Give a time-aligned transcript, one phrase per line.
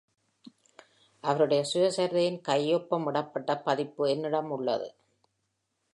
[1.23, 4.89] அவருடைய சுயசரிதையின் கையொப்பமிடப்பட்ட பதிப்பு என்னிடம் உள்ளது.